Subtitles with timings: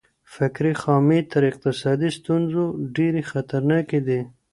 [0.35, 2.63] فکري خامۍ تر اقتصادي ستونزو
[2.95, 4.21] ډېرې خطرناکې دي.